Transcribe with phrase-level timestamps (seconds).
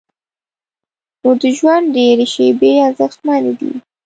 [1.21, 3.71] نو د ژوند ډېرې شیبې ارزښتمنې دي.